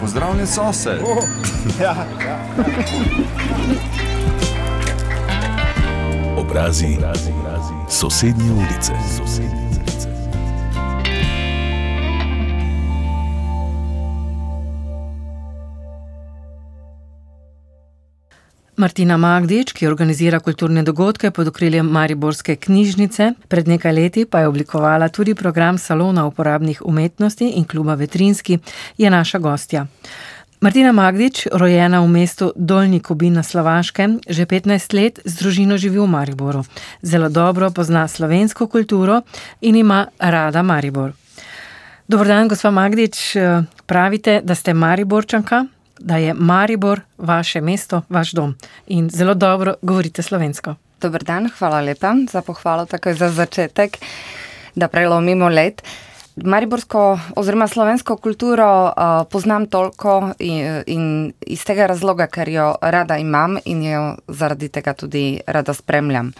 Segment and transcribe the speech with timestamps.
[0.00, 1.00] Pozdravljen sosed.
[1.04, 1.24] Oh,
[1.82, 2.38] ja, ja.
[6.36, 7.72] Obrazi, obrazi, obrazi.
[7.88, 8.92] Sosednje ulice.
[9.16, 9.59] Sosednje.
[18.80, 24.48] Martina Magdič, ki organizira kulturne dogodke pod okriljem Mariborske knjižnice, pred nekaj leti pa je
[24.48, 28.58] oblikovala tudi program Salona uporabnih umetnosti in kluba Vetrinski,
[28.96, 29.84] je naša gostja.
[30.60, 36.00] Martina Magdič, rojena v mestu Dolni Kubin na Slovaškem, že 15 let z družino živi
[36.00, 36.64] v Mariboru.
[37.02, 39.20] Zelo dobro pozna slovensko kulturo
[39.60, 41.12] in ima rada Maribor.
[42.08, 43.36] Dobro dan, gospa Magdič,
[43.86, 45.66] pravite, da ste Mariborčanka,
[46.00, 48.54] da je Maribor vaše mesto, vaš dom
[48.86, 50.74] in zelo dobro govorite slovensko.
[51.00, 53.98] Dober dan, hvala lepa za pohvalo, takoj za začetek,
[54.74, 55.82] da prelomimo let.
[56.36, 58.92] Mariborsko oziroma slovensko kulturo uh,
[59.30, 64.94] poznam toliko in, in iz tega razloga, ker jo rada imam in jo zaradi tega
[64.94, 66.32] tudi rada spremljam.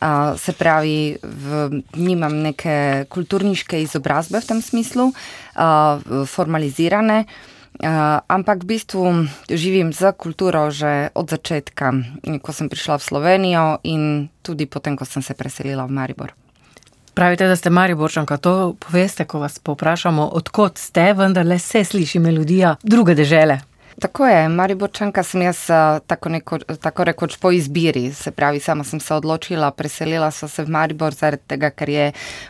[0.00, 7.24] Uh, se pravi, v, nimam neke kulturniške izobrazbe v tem smislu, uh, formalizirane.
[7.26, 7.57] Uh,
[8.28, 9.04] ampak v bistvu
[9.50, 11.92] živim za kulturo že od začetka,
[12.42, 16.34] ko sem prišla v Slovenijo in tudi potem, ko sem se preselila v Maribor.
[17.14, 22.22] Pravite, da ste Mariborčanka, to poveste, ko vas povprašamo, odkot ste, vendar le se sliši
[22.22, 23.58] melodija druge dežele.
[23.98, 25.64] Tako je, Mariborčanka sem jaz
[26.06, 30.62] tako, neko, tako rekoč po izbiri, se pravi, sama sem se odločila, preselila sem se
[30.62, 32.04] v Maribor zaradi tega, ker je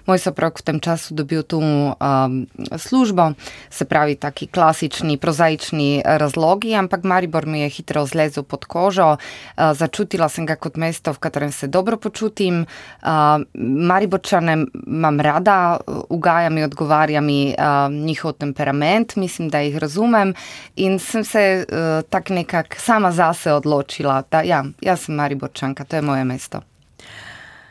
[0.06, 2.36] moj soprog v tem času dobil tu um,
[2.76, 3.30] službo,
[3.70, 9.72] se pravi, taki klasični, prozaični razlogi, ampak Maribor mi je hitro zlezel pod kožo, uh,
[9.72, 12.66] začutila sem ga kot mesto, v katerem se dobro počutim,
[13.00, 13.40] uh,
[13.88, 15.78] Mariborčane imam rada,
[16.12, 20.34] ugaja mi, odgovarja mi uh, njihov temperament, mislim, da jih razumem.
[20.76, 25.84] In sem se se uh, tako nekako sama zase odločila, da ja, jaz sem Mariborčanka,
[25.84, 26.60] to je moje mesto.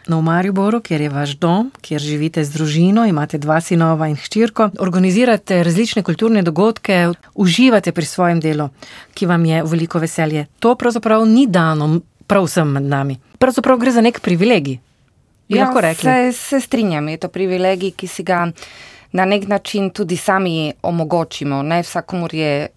[0.08, 4.16] No, v Mariboru, kjer je vaš dom, kjer živite z družino, imate dva sinova in
[4.16, 8.70] hčerko, organizirate različne kulturne dogodke, uživate pri svojem delu,
[9.14, 10.46] ki vam je veliko veselje.
[10.64, 13.20] To pravzaprav ni dano prav vsem med nami.
[13.38, 14.80] Pravzaprav gre za nek privilegij.
[15.48, 18.46] Ja, se, se strinjam, je to privilegij, ki si ga
[19.12, 21.62] na nek način tudi sami omogočimo.
[21.64, 22.68] Ne vsakomur je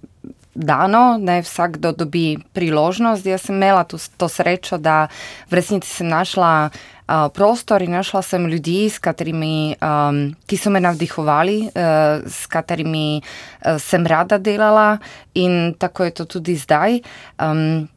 [0.61, 3.27] dano, ne vsakdo dobi priložnost.
[3.27, 5.09] Jaz sem imela to, to srečo, da
[5.51, 6.71] v resnici sem našla
[7.11, 13.21] uh, prostor in našla sem ljudi, katerimi, um, ki so me navdihovali, uh, s katerimi
[13.21, 14.99] uh, sem rada delala
[15.35, 17.01] in tako je to tudi zdaj.
[17.39, 17.89] Um,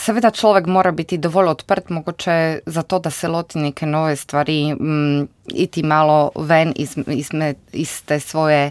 [0.00, 5.28] Seveda, človek mora biti dovolj odprt, mogoče zato, da se loti neke nove stvari, um,
[5.52, 7.28] iti malo ven iz, iz,
[7.72, 8.70] iz te svoje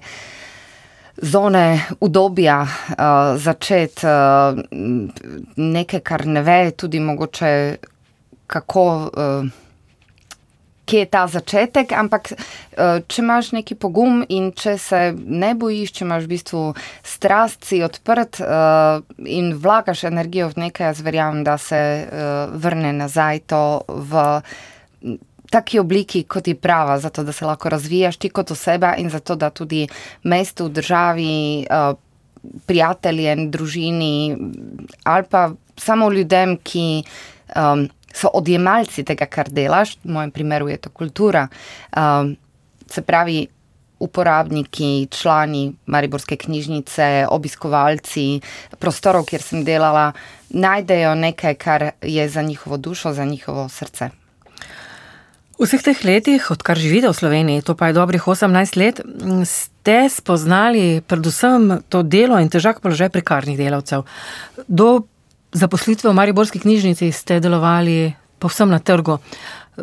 [1.22, 4.59] zone udobja, uh, začeti uh,
[5.56, 7.78] nekaj, kar ne ve, tudi mogoče
[8.47, 8.85] kako.
[9.13, 9.50] Uh,
[10.90, 12.31] Kje je ta začetek, ampak
[12.74, 16.62] če imaš neki pogum in če se ne bojiš, če imaš v bistvu
[17.06, 18.40] strast, si odprt
[19.29, 21.78] in vlagaš energijo v nekaj, jaz verjamem, da se
[22.58, 24.25] vrne nazaj to v
[25.49, 29.35] taki obliki, kot je prava, zato da se lahko razvijaš ti kot oseba in zato
[29.35, 29.87] da tudi
[30.23, 31.93] mestu, državi, eh,
[32.65, 34.37] prijateljem, družini
[35.03, 37.03] ali pa samo ljudem, ki
[37.55, 41.47] um, so odjemalci tega, kar delaš, v mojem primeru je to kultura,
[41.97, 42.35] um,
[42.87, 43.47] se pravi.
[43.99, 48.39] Uporabniki, člani Mariborske knjižnice, obiskovalci
[48.79, 50.13] prostorov, kjer sem delala,
[50.55, 54.09] najdejo nekaj, kar je za njihovo dušo, za njihovo srce.
[55.59, 59.03] V vseh teh letih, odkar živite v Sloveniji, to pa je dobrih 18 let,
[59.44, 64.08] ste spoznali predvsem to delo in težak položaj prekarnih delavcev.
[64.72, 65.03] Do
[65.52, 69.20] zaposlitve v Mariborski knjižnici ste delovali povsem na trgu.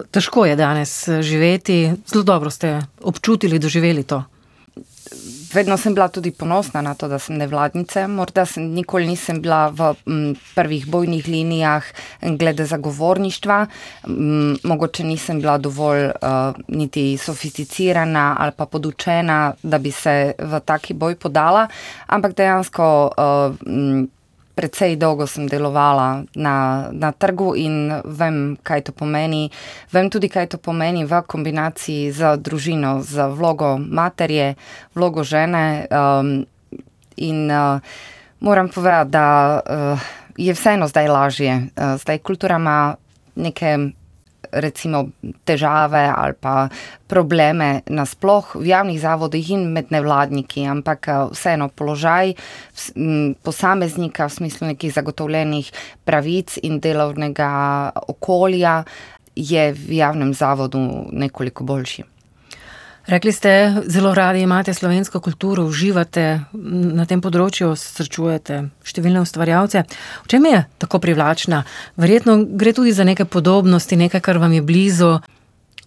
[0.08, 4.24] Težko je danes živeti, zelo dobro ste občutili, doživeli to
[5.52, 8.06] vedno sem bila tudi ponosna na to, da sem nevladnica.
[8.08, 11.84] Morda sem nikoli nisem bila v m, prvih bojnih linijah
[12.22, 13.66] glede zagovorništva,
[14.08, 20.60] m, mogoče nisem bila dovolj uh, niti sofisticirana ali pa podučena, da bi se v
[20.60, 21.68] taki boj podala,
[22.06, 23.10] ampak dejansko.
[23.16, 24.08] Uh, m,
[24.56, 29.52] precej dolgo sem delovala na, na trgu in vem, kaj to pomeni.
[29.92, 34.56] Vem tudi, kaj to pomeni v kombinaciji z družino, z vlogo materje,
[34.96, 35.84] vlogo žene.
[35.92, 36.48] Um,
[37.20, 37.84] in uh,
[38.40, 41.52] moram povedati, da uh, je vseeno zdaj lažje.
[41.76, 42.96] Uh, zdaj kultura ima
[43.36, 43.92] neke
[44.52, 45.08] recimo
[45.44, 46.68] težave ali pa
[47.06, 52.34] probleme nasploh v javnih zavodih in med nevladniki, ampak uh, vseeno položaj
[53.42, 55.70] posameznika v smislu nekih zagotovljenih
[56.04, 58.82] pravic in delovnega okolja
[59.36, 60.80] je v javnem zavodu
[61.12, 62.15] nekoliko boljši.
[63.06, 66.40] Rekli ste, zelo radi imate slovensko kulturo, uživate
[66.98, 69.84] na tem področju, srečujete številne ustvarjalce.
[70.24, 71.62] V čem je tako privlačna?
[71.94, 75.12] Verjetno gre tudi za neke podobnosti, nekaj, kar vam je blizu.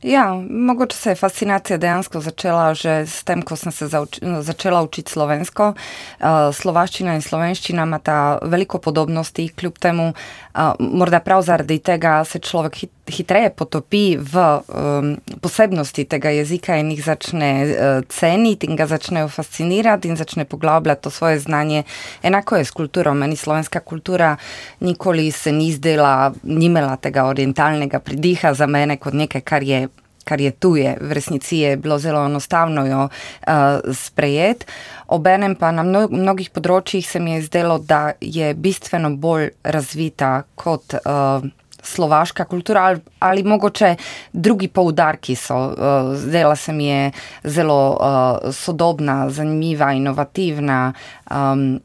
[0.04, 4.80] Ja, mogoče se je fascinacija dejansko začela že s tem, ko sem se zauč začela
[4.81, 5.74] učiti slovensko.
[5.75, 12.39] Uh, slovaščina in slovenščina imata veliko podobnosti, kljub temu, uh, morda prav zaradi tega se
[12.39, 18.75] človek hit hitreje potopi v um, posebnosti tega jezika in jih začne uh, ceniti in
[18.75, 21.83] ga začne fascinirati in začne poglabljati to svoje znanje.
[22.23, 23.13] Enako je s kulturo.
[23.13, 24.35] Meni slovenska kultura
[24.79, 29.88] nikoli se ni zdela, ni imela tega orientalnega pridiha za mene kot nekaj, kar je.
[30.29, 34.65] Kar je tuje, v resnici je bilo zelo enostavno jo uh, sprejeti.
[35.07, 40.94] Obenem pa na mnogih področjih se mi je zdelo, da je bistveno bolj razvita kot
[41.00, 41.47] uh,
[41.83, 43.95] slovaška kultura ali, ali mogoče
[44.33, 45.55] drugi poudarki so.
[45.55, 45.75] Uh,
[46.15, 47.11] zdela se mi je
[47.43, 50.93] zelo uh, sodobna, zanimiva, inovativna.
[51.31, 51.79] Um,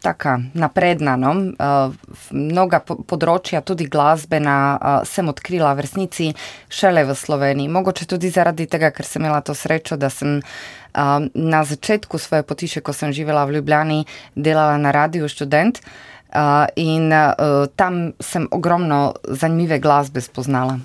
[0.00, 1.30] Taka napredna, no?
[1.34, 1.94] uh,
[2.30, 6.28] mnoga področja, tudi glasbena, uh, sem odkrila v resnici
[6.70, 7.72] šele v Sloveniji.
[7.74, 12.46] Mogoče tudi zaradi tega, ker sem imela to srečo, da sem uh, na začetku svoje
[12.46, 14.04] potiše, ko sem živela v Ljubljani,
[14.36, 15.82] delala na radiju študent.
[15.82, 20.78] Uh, Uh, in uh, tam sem ogromno zanimive glasbe spoznala.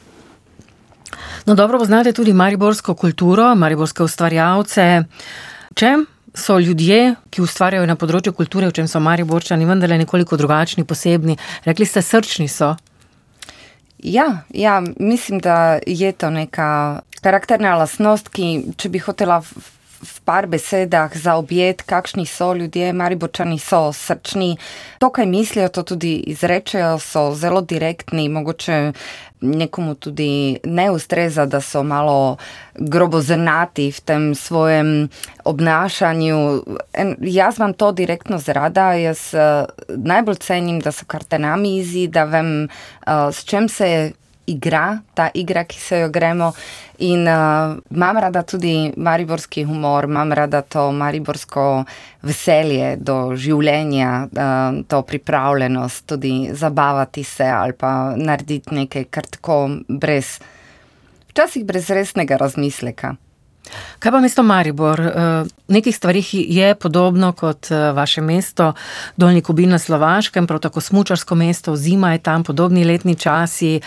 [1.46, 5.04] No, dobro poznate tudi mariborsko kulturo, mariborske ustvarjalce.
[5.76, 10.86] Čem so ljudje, ki ustvarjajo na področju kulture, v čem so mariborčani, vendarle nekoliko drugačni,
[10.88, 11.38] posebni?
[11.66, 12.76] Rekli ste, srčni so.
[14.04, 19.42] Ja, ja, mislim, da je to neka karakterna lastnost, ki, če bi hotela
[20.02, 24.58] v par besedah za objet, kakšni so ljudje, maribočani so srčni,
[25.00, 28.92] to, kaj mislijo, to tudi izrečejo, so zelo direktni, mogoče
[29.42, 32.38] nekomu tudi ne ustreza, da so malo
[32.76, 35.10] grobozrnati v tem svojem
[35.44, 36.38] obnašanju.
[36.94, 39.66] En, jaz vam to direktno zrada, jaz uh,
[39.98, 42.68] najbolj cenim, da so karte na mizi, da vem,
[43.08, 44.12] uh, s čem se
[44.52, 46.52] igra, ta igra, ki se jo gremo.
[47.02, 51.66] In uh, imam rada tudi mariborski humor, imam rada to mariborsko
[52.22, 59.58] veselje do življenja, uh, to pripravljenost, tudi zabavati se ali pa narediti nekaj kar tako
[59.88, 60.38] brez,
[61.32, 63.16] včasih brez resnega razmisleka.
[64.00, 65.02] Kaj pa mesto Maribor?
[65.68, 68.74] V nekih stvarih je podobno kot vaše mesto,
[69.18, 73.82] Dolni Kubin na Slovaškem, prav tako smučarsko mesto, zima je tam, podobni letni časi.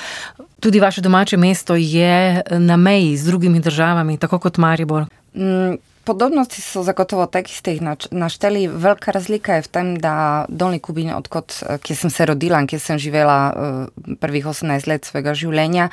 [0.60, 5.04] Tudi vaše domače mesto je na meji z drugimi državami, tako kot Maribor.
[5.34, 8.66] Mm, podobnosti so zagotovo te, ki ste jih našteli.
[8.68, 12.80] Velika razlika je v tem, da Dolni Kubin, odkot, kjer sem se rodila in kjer
[12.80, 15.88] sem živela eh, prvih 18 let svojega življenja,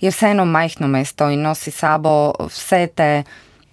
[0.00, 3.10] je vseeno majhno mesto in nosi sabo vse te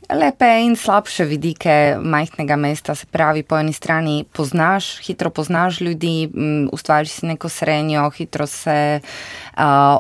[0.06, 2.96] lepe in slabše vidike majhnega mesta.
[2.96, 8.48] Se pravi, po eni strani poznaš, hitro poznaš ljudi, mm, ustvariš si neko srednjo, hitro
[8.48, 9.10] se uh,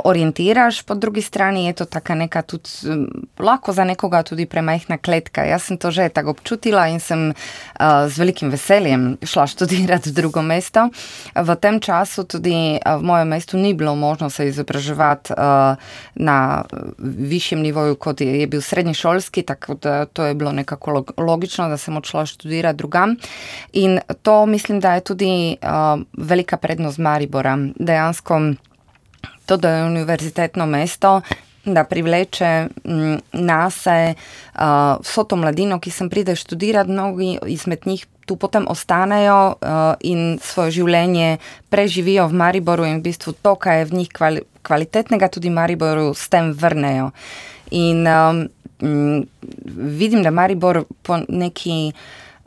[0.03, 2.69] orientiraš, po drugi strani je to taka neka tudi,
[3.39, 5.43] lahko za nekoga tudi premajhna kletka.
[5.43, 10.13] Jaz sem to že tako občutila in sem uh, z velikim veseljem šla študirati v
[10.13, 10.89] drugo mesto.
[11.35, 15.79] V tem času tudi v mojem mestu ni bilo možno se izobraževati uh,
[16.15, 16.63] na
[16.99, 21.97] višjem nivoju, kot je, bil srednješolski, tako da to je bilo nekako logično, da sem
[21.97, 23.15] odšla študirati drugam.
[23.73, 27.57] In to mislim, da je tudi uh, velika prednost Maribora.
[27.79, 28.39] Dejansko
[29.45, 31.21] to, da je univerzitetno mesto.
[31.65, 34.13] Da privleče mm, nas uh,
[35.01, 40.37] vso to mladino, ki sem pride študirati, mnogi izmed njih tu potem ostanejo uh, in
[40.41, 41.37] svoje življenje
[41.69, 46.13] preživijo v Mariboru, in v bistvu to, kar je v njih kvali kvalitetnega, tudi Mariboru
[46.13, 47.11] s tem vrnejo.
[47.71, 48.45] In um,
[49.99, 51.93] vidim, da Maribor po neki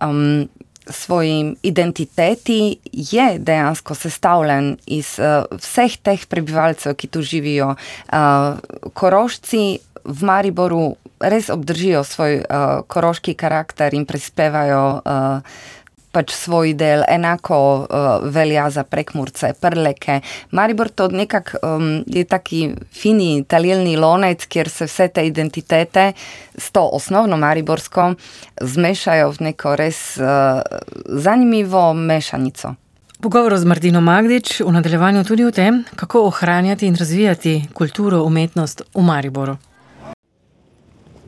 [0.02, 0.48] um,
[0.88, 7.74] svoji identiteti je dejansko sestavljen iz uh, vseh teh prebivalcev, ki tu živijo.
[8.12, 8.58] Uh,
[8.94, 15.00] korošci v Mariboru res obdržijo svoj uh, koroški karakter in prispevajo.
[15.04, 15.76] Uh,
[16.18, 20.18] pač svoj del, enako uh, velja za prekmurce, prleke.
[20.50, 26.12] Maribor to nekako um, je taki fini italijalni lonec, kjer se vse te identitete
[26.58, 28.14] s to osnovno mariborsko
[28.60, 30.60] zmešajo v neko res uh,
[31.06, 32.74] zanimivo mešanico.
[33.18, 38.82] Pogovor z Martino Magdič v nadaljevanju tudi o tem, kako ohranjati in razvijati kulturo, umetnost
[38.94, 39.58] v Mariboru.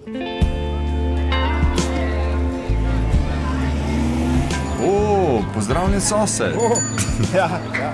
[0.06, 0.39] O,
[5.60, 6.54] pozdravljen sosed.
[6.56, 6.78] Oh,
[7.34, 7.92] ja, ja.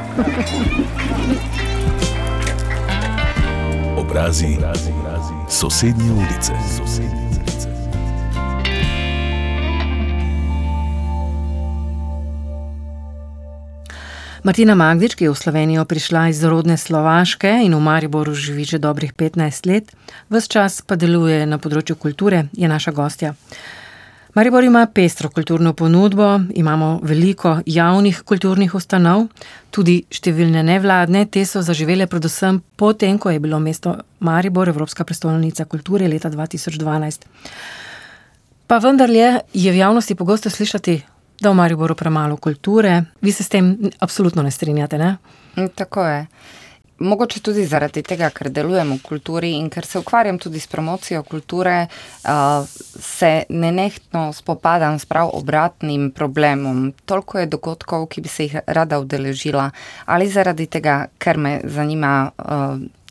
[3.96, 5.34] Obrazi, obrazi, obrazi.
[5.48, 6.52] sosednje ulice.
[6.76, 7.26] Sosednje.
[14.42, 18.78] Martina Magdič, ki je v Slovenijo prišla iz rodne Slovaške in v Mariboru živi že
[18.78, 19.90] dobrih 15 let,
[20.30, 23.34] vse čas pa deluje na področju kulture, je naša gostja.
[24.36, 29.30] Maribor ima pestro kulturno ponudbo, imamo veliko javnih kulturnih ustanov,
[29.72, 35.64] tudi številne nevladne, te so zaživele predvsem potem, ko je bilo mesto Maribor Evropska prestolnica
[35.64, 37.24] kulture leta 2012.
[38.66, 41.00] Pa vendarle je v javnosti pogosto slišati
[41.40, 43.04] da v Mariboru premalo kulture.
[43.20, 45.16] Vi se s tem absolutno ne strinjate, ne?
[45.74, 46.26] Tako je.
[46.98, 51.22] Mogoče tudi zaradi tega, ker delujem v kulturi in ker se ukvarjam tudi s promocijo
[51.22, 51.88] kulture,
[53.00, 56.92] se nenehno spopadam s prav obratnim problemom.
[57.04, 59.70] Toliko je dogodkov, ki bi se jih rada udeležila,
[60.06, 62.30] ali zaradi tega, ker me zanima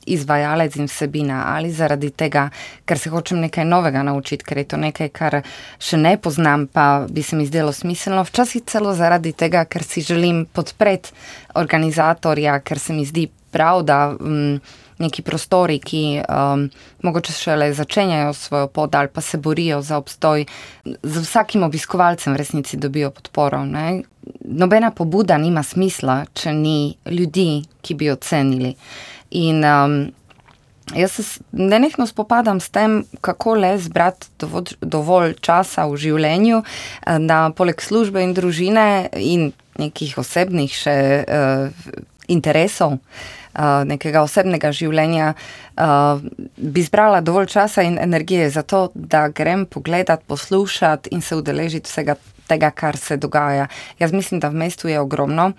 [0.06, 2.50] izvajalec in vsebina, ali zaradi tega,
[2.86, 5.42] ker se hočem nekaj novega naučiti, ker je to nekaj, kar
[5.80, 8.24] še ne poznam, pa bi se mi zdelo smiselno.
[8.24, 11.14] Včasih celo zaradi tega, ker si želim podpreti
[11.56, 14.16] organizatorja, ker se mi zdi prav, da.
[14.20, 14.60] Um,
[14.96, 16.62] Neki prostori, ki um,
[17.04, 20.46] mogoče šele začenjajo svojo pot, ali pa se borijo za obstoj,
[20.86, 23.66] z vsakim obiskovalcem v resnici dobijo podporo.
[23.66, 24.06] Ne?
[24.46, 28.72] Nobena pobuda nima smisla, če ni ljudi, ki bi ocenili.
[29.36, 29.98] In um,
[30.96, 37.20] jaz se nenehno spopadam s tem, kako le zbrati dovolj, dovolj časa v življenju, eh,
[37.20, 41.90] da poleg službe in družine in nekih osebnih še uh,
[42.32, 42.96] interesov.
[43.56, 45.34] Uh, nekega osebnega življenja,
[45.80, 46.24] uh,
[46.56, 51.88] bi zbrala dovolj časa in energije za to, da grem pogledat, poslušati in se udeležiti
[51.88, 53.68] vsega tega, kar se dogaja.
[54.00, 55.52] Jaz mislim, da v mestu je ogromno.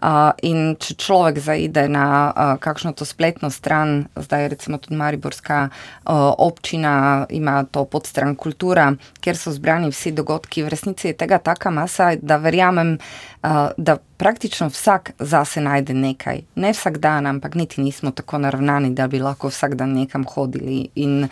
[0.00, 5.58] Uh, in če človek zaide na uh, kakšno to spletno stran, zdaj recimo tudi Mariborska
[5.68, 11.36] uh, občina ima to podstran kultura, kjer so zbrani vsi dogodki, v resnici je tega
[11.36, 16.46] taka masa, da verjamem, uh, da praktično vsak zase najde nekaj.
[16.56, 20.86] Ne vsak dan, ampak niti nismo tako naravnani, da bi lahko vsak dan nekam hodili.
[20.94, 21.28] In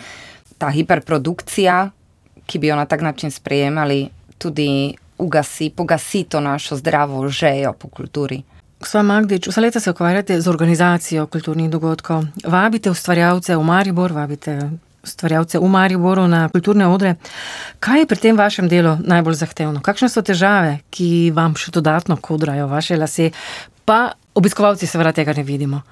[0.59, 1.89] ta hiperprodukcija,
[2.49, 7.89] ki bi jo na tak način sprejemali, tudi ugasi, pogasi to našo zdravo žejo po
[7.89, 8.43] kulturi.
[8.81, 12.25] Gospod Magdič, vse leta se ukvarjate z organizacijo kulturnih dogodkov.
[12.45, 14.71] Vabite ustvarjalce v Maribor, vabite
[15.03, 17.17] ustvarjalce v Mariboru na kulturne odre.
[17.81, 19.83] Kaj je pri tem vašem delu najbolj zahtevno?
[19.83, 23.31] Kakšne so težave, ki vam še dodatno kodrajo vaše lase,
[23.85, 25.83] pa obiskovalci seveda tega ne vidimo?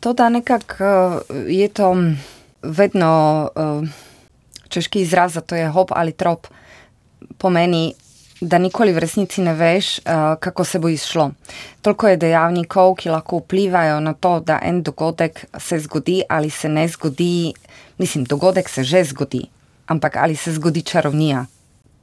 [0.00, 1.94] To, da nekako uh, je to
[2.62, 3.10] vedno
[3.54, 3.86] uh,
[4.68, 6.46] češki izraz, to je hop ali trop
[7.38, 7.94] pomeni,
[8.40, 11.30] da nikoli v resnici ne veš, uh, kako se bo izšlo.
[11.82, 16.68] Toliko je dejavnikov, ki lahko vplivajo na to, da en dogodek se zgodi ali se
[16.68, 17.52] ne zgodi.
[17.98, 19.42] Mislim, dogodek se že zgodi,
[19.86, 21.46] ampak ali se zgodi čarovnija,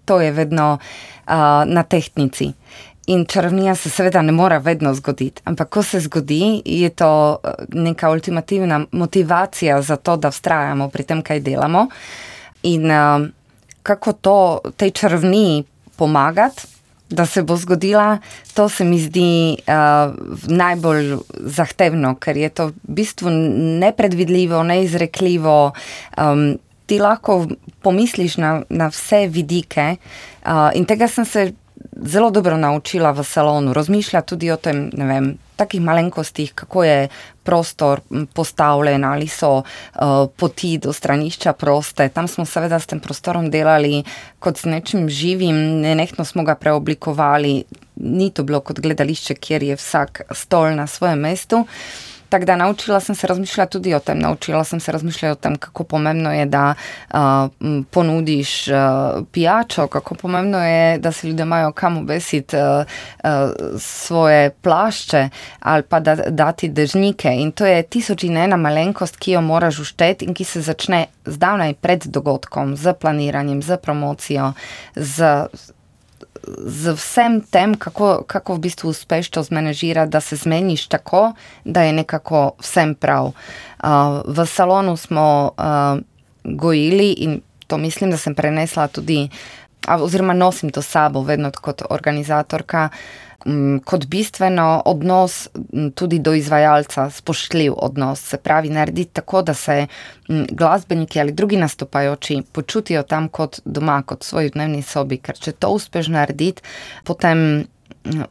[0.05, 1.33] to je vedno uh,
[1.65, 2.51] na tehtnici.
[3.07, 7.37] In čarovnija se seveda ne more vedno zgoditi, ampak ko se zgodi, je to
[7.69, 11.87] neka ultimativna motivacija za to, da vztrajamo pri tem, kaj delamo.
[12.63, 13.27] In uh,
[13.85, 14.37] kako to
[14.77, 15.63] tej črvni
[15.95, 16.67] pomagati,
[17.09, 18.17] da se bo zgodila,
[18.53, 20.15] to se mi zdi uh,
[20.49, 23.29] najbolj zahtevno, ker je to v bistvu
[23.81, 25.71] nepredvidljivo, neizrekljivo.
[26.17, 27.45] Um, ti lahko
[27.81, 31.51] pomisliš na, na vse vidike, uh, in tega sem se
[32.05, 33.73] zelo dobro naučila v salonu.
[33.73, 37.07] Razmišlja tudi o tem, ne vem, takih malenkostih, kako je
[37.43, 38.01] prostor
[38.33, 42.09] postavljen, ali so uh, poti do stranišča proste.
[42.09, 44.03] Tam smo seveda s tem prostorom delali
[44.39, 47.63] kot z nečim živim, nenehno smo ga preoblikovali.
[47.95, 51.63] Ni to bilo kot gledališče, kjer je vsak stol na svojem mestu.
[51.63, 54.19] Uh, Da naučila sem se razmišljati tudi o tem.
[54.19, 56.73] Naučila sem se razmišljati o tem, kako pomembno je, da
[57.13, 57.19] uh,
[57.91, 58.75] ponudiš uh,
[59.31, 62.85] pijačo, kako pomembno je, da se ljudje imajo kam obesiti uh,
[63.23, 63.29] uh,
[63.79, 65.29] svoje plašče
[65.59, 67.29] ali pa da dati dežnike.
[67.29, 71.05] In to je tisoč in ena malenkost, ki jo moraš ušteti in ki se začne
[71.25, 74.53] zdavnaj pred dogodkom, z planiranjem, z promocijo,
[74.95, 75.47] z
[76.57, 81.33] z vsem tem, kako, kako v bistvu uspeš to zmanežirati, da se zmeniš tako,
[81.65, 83.25] da je nekako vsem prav.
[83.25, 85.99] Uh, v salonu smo uh,
[86.43, 89.29] gojili in to mislim, da sem prenesla tudi
[89.87, 92.89] oziroma nosim to sabo, vedno kot organizatorka,
[93.85, 95.47] kot bistveno odnos
[95.95, 99.87] tudi do izvajalca, spoštljiv odnos, se pravi, narediti tako, da se
[100.51, 105.51] glasbeniki ali drugi nastopajoči počutijo tam kot doma, kot v svoji dnevni sobi, ker če
[105.51, 106.61] to uspeš narediti,
[107.03, 107.65] potem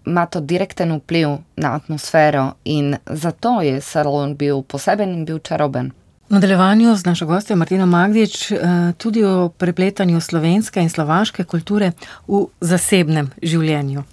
[0.07, 5.93] ima to direkten vpliv na atmosfero in zato je salon bil poseben in bil čaroben.
[6.29, 8.59] V nadaljevanju z našo gostjo Martino Magdič eh,
[8.99, 11.93] tudi o prepletanju slovenske in slovaške kulture
[12.29, 14.05] v zasebnem življenju.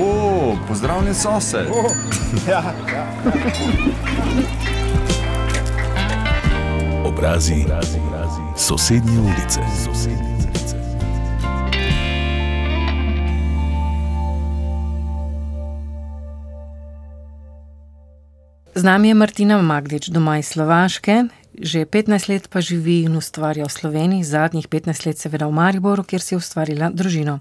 [0.00, 1.66] O, pozdravljen sosed.
[1.70, 1.90] Oh,
[2.50, 3.06] ja, ja.
[7.04, 8.40] Obrazi, obrazi, obrazi.
[8.56, 9.60] sosednje ulice.
[9.84, 10.76] Sosednje ulice.
[18.74, 21.24] Z nami je Martina Magdič, doma iz Slovaške,
[21.62, 26.04] že 15 let pa živi in ustvarja v Sloveniji, zadnjih 15 let seveda v Mariboru,
[26.04, 27.40] kjer si ustvarila družino.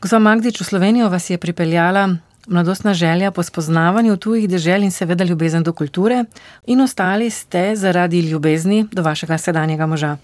[0.00, 2.18] Gospa Magdič, v Slovenijo vas je pripeljala
[2.48, 6.24] mladostna želja po spoznavanju tujih dežel in seveda ljubezen do kulture,
[6.66, 10.16] in ostali ste zaradi ljubezni do vašega sedanjega moža.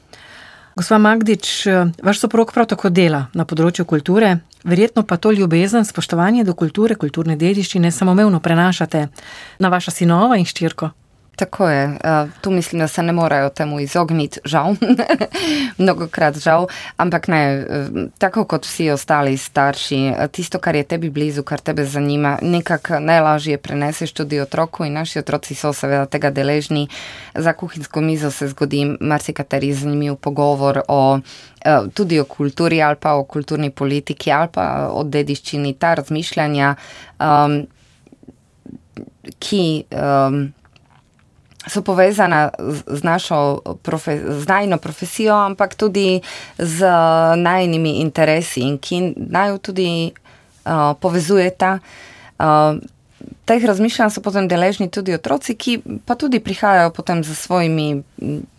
[0.77, 1.67] Gospa Magdič,
[2.03, 6.95] vaš soprog prav tako dela na področju kulture, verjetno pa to ljubezen, spoštovanje do kulture,
[6.95, 9.09] kulturne dediščine samoumevno prenašate
[9.59, 10.91] na vaša sinova in ščirko.
[11.37, 11.99] Tako je,
[12.41, 14.75] tu mislim, da se ne morejo temu izogniti, žal,
[15.79, 17.67] mnogokrat žal, ampak ne,
[18.19, 23.59] tako kot vsi ostali starši, tisto, kar je tebi blizu, kar tebe zanima, nekako najlažje
[23.59, 26.89] preneseš tudi otroku in naši otroci so seveda tega deležni.
[27.35, 33.13] Za kuhinjsko mizo se zgodi marsikateri zanimiv pogovor o, uh, tudi o kulturi ali pa
[33.15, 36.75] o kulturni politiki ali pa o dediščini, ta razmišljanja,
[37.21, 37.65] um,
[39.39, 39.65] ki.
[39.91, 40.53] Um,
[41.67, 42.51] so povezana
[42.87, 46.21] z našo profe, z najno profesijo, ampak tudi
[46.59, 46.87] z
[47.37, 51.79] najnimi interesi in ki naj tudi uh, povezujeta.
[52.39, 52.81] Uh,
[53.45, 58.03] Teh razmišljanj so potem deležni tudi otroci, ki pa tudi prihajajo potem z svojimi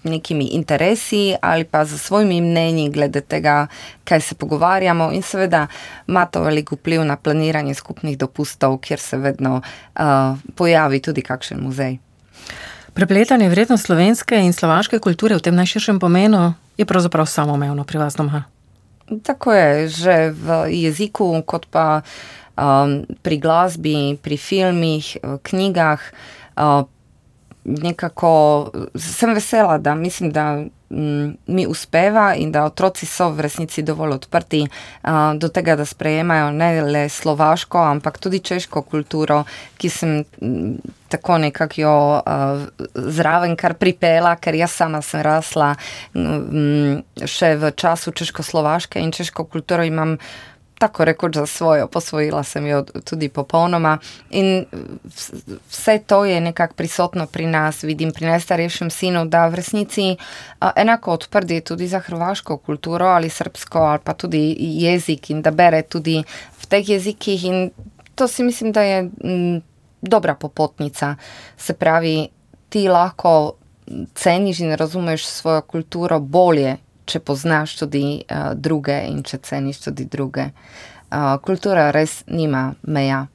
[0.03, 3.67] nekimi interesi ali pa z svojimi mnenji glede tega,
[4.03, 5.67] kaj se pogovarjamo in seveda
[6.08, 11.62] ima to velik vpliv na planiranje skupnih dopustov, kjer se vedno uh, pojavi tudi kakšen
[11.62, 11.97] muzej.
[12.95, 18.15] Prepletanje vrednost slovenske in slovaške kulture v tem najširšem pomenu je pravzaprav samoumevno pri vas
[18.15, 18.45] doma.
[19.23, 22.08] Tako je, že v jeziku, kot pa
[22.55, 25.99] um, pri glasbi, pri filmih, knjigah.
[26.55, 26.88] Uh,
[27.65, 33.82] nekako sem vesela, da mislim, da Mm, mi uspeva in da otroci so v resnici
[33.82, 39.43] dovolj odprti uh, do tega, da sprejemajo ne le slovaško, ampak tudi češko kulturo,
[39.78, 40.78] ki sem m,
[41.10, 45.73] tako nekako jo uh, zraven kar pripela, ker jaz sama sem rasla
[46.13, 50.19] m, še v času češko-slovaške in češko kulturo imam
[50.79, 53.97] tako rekoč za svojo, posvojila sem jo tudi popolnoma.
[54.29, 54.65] In
[55.69, 60.15] vse to je nekako prisotno pri nas, vidim pri najstarejšem sinu, da v resnici
[60.75, 65.51] enako odprt je tudi za hrvaško kulturo ali srpsko, ali pa tudi jezik in da
[65.51, 66.23] bere tudi
[66.61, 67.45] v teh jezikih.
[67.45, 67.71] In
[68.15, 69.09] to si mislim, da je
[70.01, 71.15] dobra popotnica.
[71.57, 72.27] Se pravi,
[72.69, 73.53] ti lahko
[74.15, 80.06] ceniš in razumeš svojo kulturo bolje, če poznaš tudi uh, druge in če ceniš tudi
[80.06, 80.50] druge.
[81.10, 83.26] Uh, kultura res nima meja.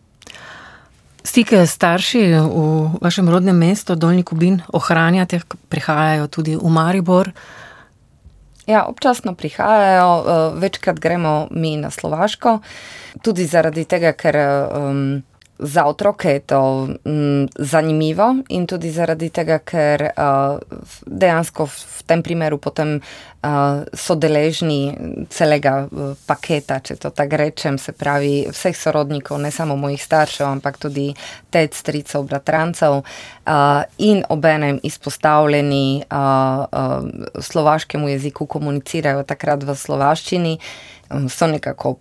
[1.25, 2.61] Stike starši v
[3.01, 7.31] vašem rodnem mestu, Dolni Kubin, ohranjate, prihajajo tudi v Maribor.
[8.67, 12.61] Ja, občasno prihajajo, večkrat gremo mi na Slovaško,
[13.23, 15.21] tudi zaradi tega, ker um,
[15.63, 20.59] za otroke je to mm, zanimivo in tudi zaradi tega, ker uh,
[21.07, 24.97] dejansko v tem primeru potem uh, so deležni
[25.29, 30.47] celega uh, paketa, če to tako rečem, se pravi vseh sorodnikov, ne samo mojih staršev,
[30.49, 31.11] ampak tudi
[31.53, 40.57] tec, stricov, bratrancev uh, in obenem izpostavljeni uh, uh, slovaškemu jeziku komunicirajo takrat v slovaščini
[41.29, 41.95] so nekako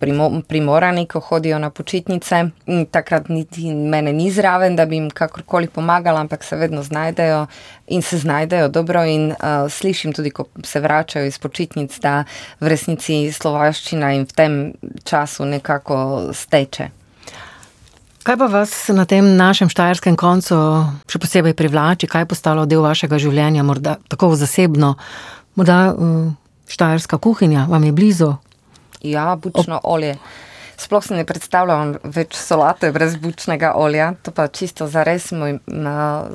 [0.48, 2.44] primorani, ko hodijo na počitnice.
[2.92, 7.46] Takrat niti mene ni zraven, da bi jim kakorkoli pomagala, ampak se vedno znajdejo
[7.88, 9.06] in se znajdejo dobro.
[9.06, 12.24] In uh, slišim tudi, ko se vračajo iz počitnic, da
[12.60, 16.90] v resnici slovaščina jim v tem času nekako steče.
[18.24, 20.56] Kaj pa vas na tem našem štajerskem koncu
[21.10, 24.94] še posebej privlači, kaj je postalo del vašega življenja, morda tako zasebno,
[25.58, 26.30] morda uh,
[26.70, 28.36] štajerska kuhinja vam je blizu,
[29.02, 29.86] Ja, bučno Op.
[29.86, 30.18] olje.
[30.80, 35.32] Sploh si ne predstavljam več solate brez bučnega olja, to pa čisto za res.
[35.36, 35.60] Moj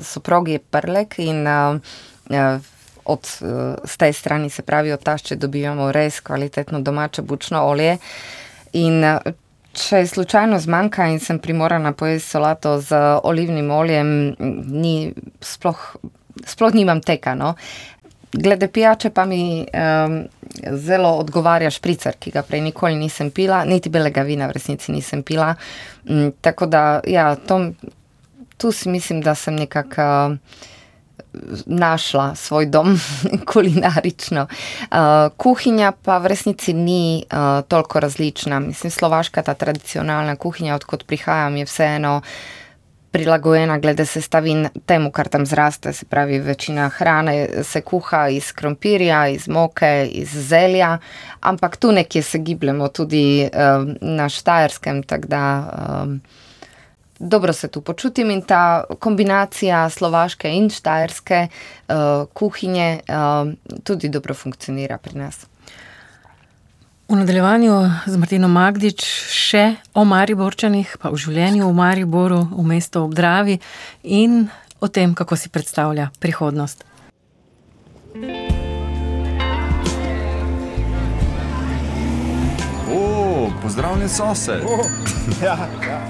[0.05, 2.59] soprog je prlek in uh,
[3.05, 3.25] od
[3.85, 7.97] z tej strani, se pravi od tašče, dobivamo res kvalitetno domače bučno olje.
[8.73, 9.03] In
[9.75, 14.35] če slučajno zmanjka in sem primorana pojesti solato z olivnim oljem,
[14.71, 15.81] ni, sploh,
[16.45, 17.35] sploh nimam teka.
[17.35, 17.53] No.
[18.33, 20.23] Glede pijače pa mi um,
[20.71, 25.23] zelo odgovarja špricer, ki ga prej nikoli nisem pila, niti belega vina v resnici nisem
[25.23, 25.53] pila.
[26.09, 27.59] Um, tako da, ja, to,
[28.57, 30.31] tu si mislim, da sem nekako.
[30.31, 30.71] Uh,
[31.65, 32.99] našla svoj dom
[33.53, 34.47] kulinarično.
[34.47, 34.97] Uh,
[35.37, 38.59] kuhinja pa v resnici ni uh, toliko različna.
[38.59, 42.21] Mislim, slovaška ta tradicionalna kuhinja, odkot prihajam, je vseeno
[43.15, 45.93] prilagojena glede sestavin temu, kar tam zraste.
[45.93, 50.97] Se pravi, večina hrane se kuha iz krompirja, iz moke, iz zelja,
[51.39, 55.45] ampak tu nekje se gibljemo tudi uh, na Štajerskem, tako da.
[56.03, 56.43] Uh,
[57.19, 61.95] dobro se tu počutim in ta kombinacija slovaške in štajerske uh,
[62.33, 65.45] kuhinje uh, tudi dobro funkcionira pri nas.
[67.05, 67.73] V nadaljevanju
[68.07, 73.59] z Martino Magdič še o Mariborčanih, pa o življenju v Mariboru, v mestu Obdravi
[74.01, 74.47] in
[74.81, 76.85] o tem, kako si predstavlja prihodnost.
[83.65, 84.61] pozdravljen sosed.
[84.63, 84.85] Oh,
[85.43, 86.01] ja, ja.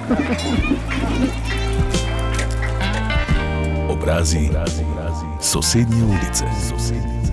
[3.90, 5.26] Obrazi, obrazi, obrazi.
[5.42, 6.46] sosednje ulice.
[6.70, 7.25] Sosednje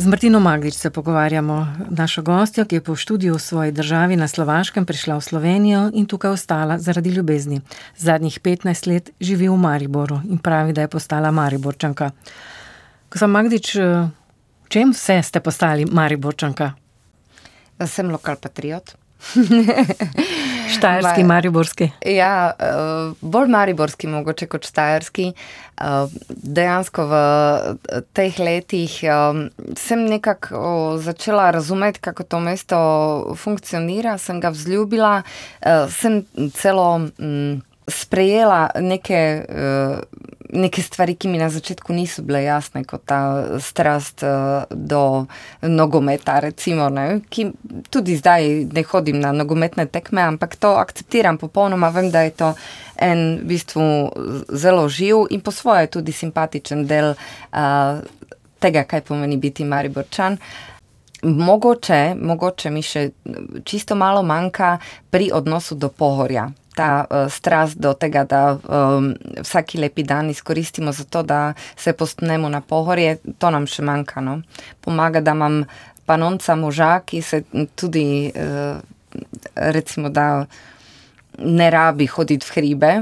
[0.00, 4.28] Z Martino Magdič se pogovarjamo, našo gostjo, ki je po študiju v svoji državi na
[4.28, 7.60] Slovaškem prišla v Slovenijo in tukaj ostala zaradi ljubezni.
[7.96, 12.10] Zadnjih 15 let živi v Mariboru in pravi, da je postala Mariborčanka.
[13.12, 14.08] Gospod Magdič, eh,
[14.68, 16.72] čem vse ste postali Mariborčanka?
[17.86, 18.96] Sem lokal patriot.
[20.74, 21.90] Štajerski, mariborski.
[22.06, 25.32] Ja, eh, bolj mariborski, mogoče kot štajerski.
[25.32, 27.20] Eh, dejansko v
[28.12, 28.98] teh letih
[29.76, 32.80] sem nekako začela razumeti, kako to mesto
[33.36, 35.22] funkcionira, sem ga vzljubila,
[35.88, 36.22] sem
[36.54, 39.20] celo mm, sprejela neke
[40.52, 43.20] neke stvari, ki mi na začetku niso bile jasne, kot ta
[43.60, 45.26] strast uh, do
[45.62, 47.50] nogometa, recimo, ne, ki
[47.90, 51.90] tudi zdaj ne hodim na nogometne tekme, ampak to akceptiram popolnoma.
[51.94, 52.52] Vem, da je to
[53.00, 53.84] en v bistvu
[54.48, 58.00] zelo živ in po svoje tudi simpatičen del uh,
[58.60, 60.38] tega, kaj pomeni biti Mariborčan.
[61.22, 63.10] Mogoče, mogoče mi še
[63.64, 64.78] čisto malo manjka
[65.10, 66.48] pri odnosu do pohorja
[66.80, 71.92] ta uh, strast do tega, da um, vsaki lepi dan izkoristimo za to, da se
[71.92, 74.24] postnemo na pohorje, to nam še manjka.
[74.24, 74.40] No?
[74.80, 75.60] Pomaga, da imam
[76.08, 77.42] panonca moža, ki se
[77.76, 78.80] tudi, uh,
[79.54, 80.46] recimo, da
[81.40, 82.92] ne rabi hoditi v hribe,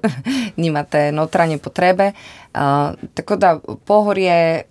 [0.62, 2.12] nimate notranje potrebe.
[2.52, 3.56] Uh, tako da
[3.86, 4.62] pohorje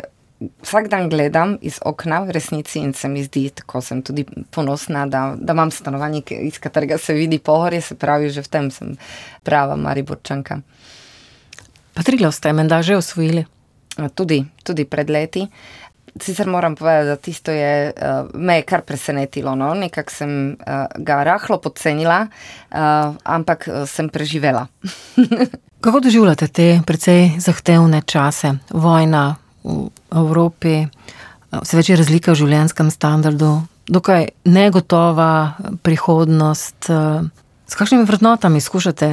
[0.62, 5.06] vsak dan gledam iz okna v resnici in se mi zdi, tako sem tudi ponosna,
[5.06, 8.95] da, da imam stanovanje, iz katerega se vidi pohorje, se pravi, že v tem sem
[9.43, 10.62] prava Mariborčanka.
[11.93, 13.45] Pa Triglav ste menda že osvojili?
[14.15, 15.47] Tudi, tudi pred leti.
[16.21, 19.56] Sicer moram povedati, da tisto je uh, me je kar presenetilo.
[19.56, 19.73] No?
[19.73, 24.67] Nekako sem uh, ga rahlo podcenila, uh, ampak sem preživela.
[25.82, 29.36] Kako doživljate te precej zahtevne čase, vojna,
[30.12, 30.86] Evropi,
[31.52, 33.52] vse več je razlike v življenjskem standardu,
[33.91, 36.91] dokaj negotova prihodnost.
[37.71, 39.12] S kakšnimi vrednotami skušate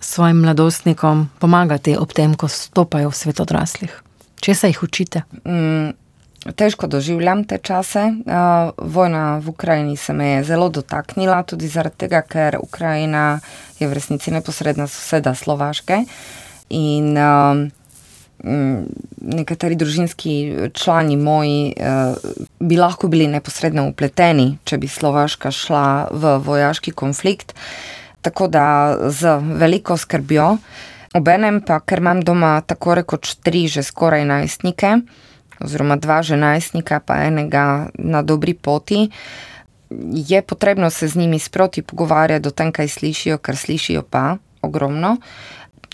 [0.00, 3.94] svojim mladostnikom pomagati ob tem, ko stopajo v svet odraslih?
[4.38, 5.24] Če se jih učite?
[5.44, 5.96] Mm.
[6.54, 8.04] Težko doživljam te čase.
[8.22, 13.40] Uh, vojna v Ukrajini se me je zelo dotaknila, tudi zaradi tega, ker Ukrajina
[13.80, 16.04] je v resnici neposredna soseda Slovaške.
[16.70, 17.66] In uh,
[18.38, 20.34] nekateri družinski
[20.74, 22.14] člani moji eh,
[22.60, 27.54] bi lahko bili neposredno upleteni, če bi Slovaška šla v vojaški konflikt.
[28.22, 30.56] Tako da z veliko skrbjo,
[31.18, 34.94] obenem pa, ker imam doma tako rekoč tri že skoraj najstnike,
[35.62, 39.08] oziroma dva že najstnika, pa enega na dobri poti.
[40.12, 45.16] Je potrebno se z njimi sproti pogovarjati o tem, kaj slišijo, ker slišijo pa ogromno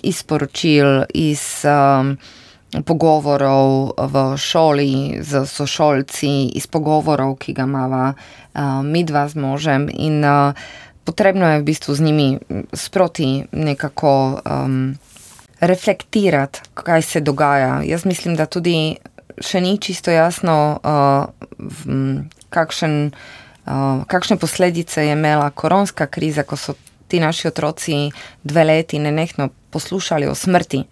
[0.05, 2.17] iz poročil, iz um,
[2.83, 9.89] pogovorov v šoli z sošolci, iz pogovorov, ki ga imamo uh, mi dva z možem.
[9.89, 10.53] In uh,
[11.05, 12.29] potrebno je v bistvu z njimi
[12.73, 14.99] sproti nekako um,
[15.61, 17.83] reflektirati, kaj se dogaja.
[17.85, 18.97] Jaz mislim, da tudi
[19.39, 21.31] še ni čisto jasno, uh,
[22.51, 23.15] kakšen,
[23.67, 26.75] uh, kakšne posledice je imela koronska kriza, ko so
[27.15, 28.11] ti naši otroci
[28.43, 30.83] dve leti nenehno poslušali o smrti.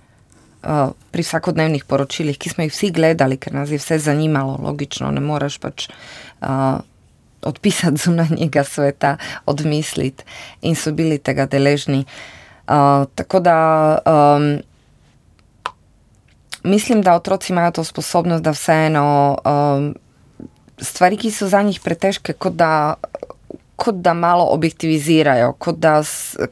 [0.63, 5.11] Uh, pri vsakodnevnih poročilih, ki smo jih vsi gledali, ker nas je vse zanimalo, logično,
[5.11, 6.79] ne moreš pač uh,
[7.43, 9.17] odpisati zunanjega sveta,
[9.51, 10.23] odmisliti,
[10.63, 12.05] in so bili tega deležni.
[12.71, 13.59] Uh, tako da
[14.07, 14.47] um,
[16.63, 19.09] mislim, da otroci imajo to sposobnost, da vseeno
[19.43, 19.91] um,
[20.79, 22.95] stvari, ki so za njih pretežke, kot da,
[23.83, 25.97] kot da malo objektivizirajo, kot da,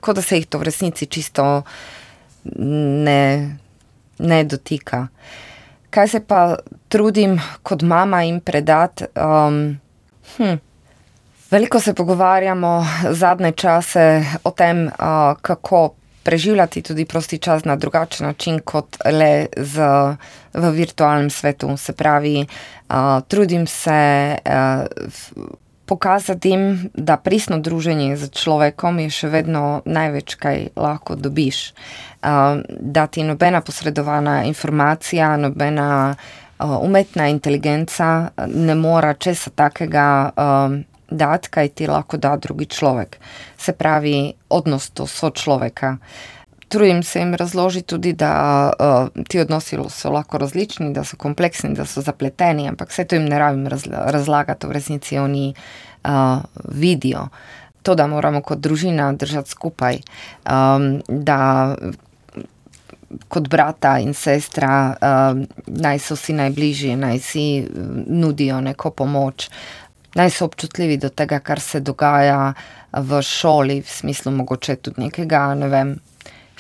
[0.01, 1.45] kot da se jih to v resnici čisto
[2.45, 3.23] ne,
[4.19, 5.05] ne dotika.
[5.95, 6.57] Kaj se pa
[6.89, 9.07] trudim kot mama jim predati?
[9.15, 9.79] Um,
[10.37, 10.59] hm.
[11.51, 12.75] Veliko se pogovarjamo
[13.11, 19.47] zadnje čase o tem, uh, kako preživljati tudi prosti čas na drugačen način kot le
[19.57, 19.87] z,
[20.55, 21.77] v virtualnem svetu.
[21.77, 22.97] Se pravi, uh,
[23.29, 25.47] trudim se uh,
[25.91, 31.73] pokazati jim, da pristno druženje z človekom je še vedno največ, kaj lahko dobiš.
[32.23, 40.07] Uh, da ti nobena posredovana informacija, nobena uh, umetna inteligenca ne mora česa takega.
[40.37, 40.79] Uh,
[41.11, 43.17] dati, kaj ti lahko da drugi človek.
[43.59, 45.97] Se pravi, odnos do sočloveka.
[46.71, 48.33] Trudim se jim razložiti tudi, da
[48.81, 53.19] uh, ti odnosi so lahko različni, da so kompleksni, da so zapleteni, ampak vse to
[53.19, 55.49] jim ne rabim razlagati, v resnici oni
[56.05, 56.11] uh,
[56.69, 57.27] vidijo.
[57.83, 59.99] To, da moramo kot družina držati skupaj,
[60.47, 61.75] um, da
[63.29, 67.45] kot brata in sestra um, naj so si najbližji, naj si
[68.07, 69.49] nudijo neko pomoč.
[69.49, 69.81] Uh,
[70.15, 72.53] naj so občutljivi do tega, kar se dogaja
[72.93, 75.95] v šoli, v smislu mogoče tudi nekega, ne vem,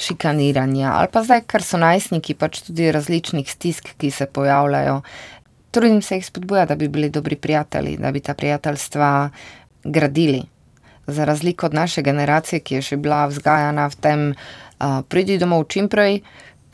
[0.00, 5.00] šikaniranja ali pa zdaj, ker so najstniki, pač tudi različnih stisk, ki se pojavljajo.
[5.70, 9.30] Trudim se jih spodbuja, da bi bili dobri prijatelji, da bi ta prijateljstva
[9.84, 10.42] gradili.
[11.06, 15.68] Za razliko od naše generacije, ki je še bila vzgajana v tem, uh, pridi domov
[15.70, 16.20] čim prej,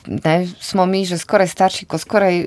[0.06, 2.44] ne, smo mi že skoraj starši, ko skoraj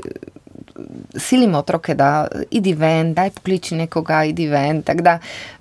[1.15, 4.81] silimo otroke, da idi ven, daj pokliči nekoga, idi ven.
[4.83, 5.17] Tako da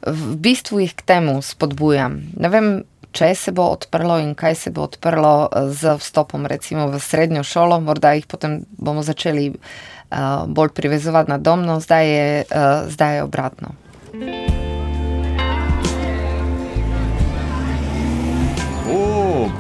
[0.07, 2.21] v bistvu jih k temu spodbujam.
[2.37, 2.71] Ne vem,
[3.12, 7.81] če se bo odprlo in kaj se bo odprlo z vstopom recimo v srednjo šolo,
[7.81, 13.23] morda jih potem bomo začeli uh, bolj privezovati na domno, zdaj je, uh, zdaj je
[13.23, 13.77] obratno.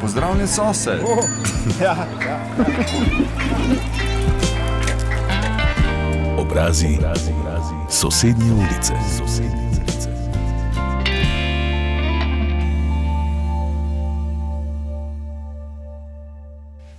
[0.00, 1.00] Pozdravljen, sosed.
[1.02, 1.24] Oh,
[1.82, 2.38] ja, ja, ja
[6.48, 7.74] obrazi, obrazi, obrazi.
[7.88, 8.94] sosednje ulice.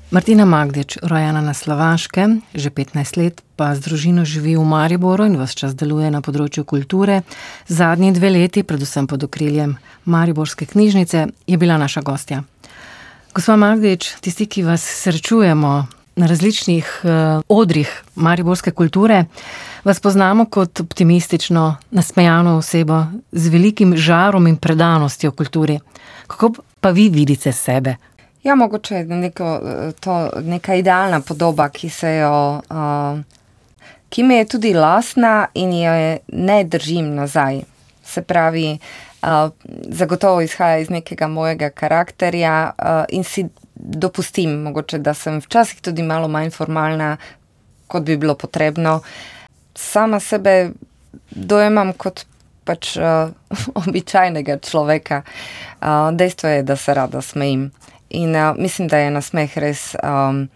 [0.09, 5.37] Martina Magdič, rojena na Slovaškem, že 15 let pa z družino živi v Mariboru in
[5.37, 7.21] vse čas deluje na področju kulture.
[7.69, 9.77] Zadnji dve leti, predvsem pod okriljem
[10.09, 12.41] Mariborske knjižnice, je bila naša gostja.
[13.37, 15.73] Gospa Magdič, tisti, ki vas srečujemo
[16.17, 19.29] na različnih uh, odrih mariborske kulture,
[19.85, 25.77] vas poznamo kot optimistično, nasmejano osebo z velikim žarom in predanostjo kulturi.
[26.25, 28.08] Kako pa vi vidite sebe?
[28.43, 29.59] Ja, mogoče je neko,
[29.99, 32.61] to neka idealna podoba, ki se jo.
[32.69, 33.19] Uh,
[34.09, 35.91] Ki mi je tudi lasna in jo
[36.27, 37.61] ne držim nazaj.
[38.03, 38.79] Se pravi,
[39.21, 39.51] uh,
[39.89, 46.03] zagotovo izhaja iz nekega mojega karakterja uh, in si dopustim, mogoče, da sem včasih tudi
[46.03, 47.17] malo manj formalna,
[47.87, 49.01] kot bi bilo potrebno.
[49.75, 50.71] Sama sebe
[51.31, 52.25] dojemam kot
[52.65, 53.29] pač uh,
[53.85, 55.21] običajnega človeka.
[55.81, 57.69] Uh, dejstvo je, da se rada smejim.
[58.09, 60.47] In uh, mislim, da je nasmeh res um,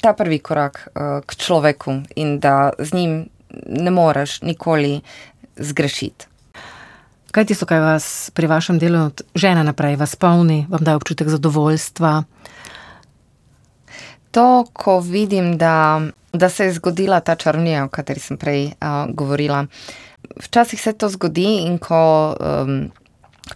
[0.00, 3.28] ta prvi korak uh, k človeku in da z njim
[3.66, 5.00] ne moreš nikoli
[5.56, 6.26] zgrešiti.
[7.30, 10.98] Kaj ti so, kaj vas pri vašem delu od žene naprej, vas polni, vam daje
[10.98, 12.22] občutek zadovoljstva?
[14.30, 16.00] To, ko vidim, da,
[16.32, 19.66] da se je zgodila ta črnija, o kateri sem prej uh, govorila.
[20.42, 22.90] Včasih se to zgodi, in ko um,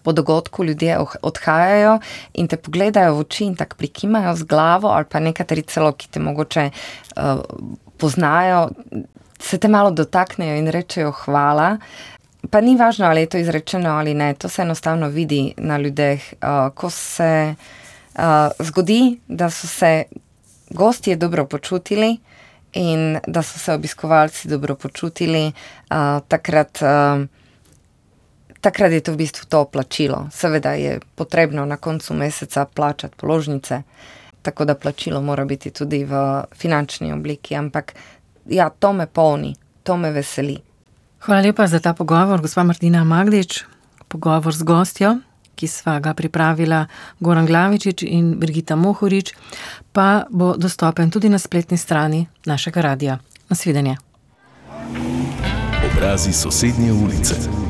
[0.03, 1.99] po dogodku ljudje odhajajo
[2.35, 6.09] in te pogledajo v oči in tako prikimajo z glavo, ali pa nekateri celo, ki
[6.11, 7.43] te mogoče uh,
[7.99, 8.69] poznajo,
[9.41, 11.77] se te malo dotaknejo in rečejo hvala.
[12.51, 16.35] Pa ni važno, ali je to izrečeno ali ne, to se enostavno vidi na ljudeh.
[16.43, 18.23] Uh, ko se uh,
[18.59, 20.05] zgodi, da so se
[20.71, 22.17] gostje dobro počutili
[22.73, 27.27] in da so se obiskovalci dobro počutili, uh, takrat, uh,
[28.65, 30.29] takrat je to v bistvu to plačilo.
[30.33, 33.83] Seveda je potrebno na koncu meseca plačati položnice,
[34.43, 37.95] tako da plačilo mora biti tudi v finančni obliki, ampak
[38.49, 40.57] ja, to me polni, to me veseli.
[41.25, 43.65] Hvala lepa za ta pogovor, gospa Martina Magdič,
[44.09, 45.17] pogovor z gostjo,
[45.55, 46.87] ki sva ga pripravila
[47.21, 49.33] Goran Glavičič in Brigita Mohorič,
[49.93, 53.19] pa bo dostopen tudi na spletni strani našega radia.
[53.49, 53.97] Nasvidenje.
[55.85, 57.64] Obrazi sosednje ulice.